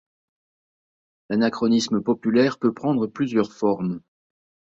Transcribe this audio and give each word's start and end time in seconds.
L'anachronisme 1.29 2.01
populaire 2.01 2.57
peut 2.57 2.73
prendre 2.73 3.05
plusieurs 3.05 3.53
formes. 3.53 4.01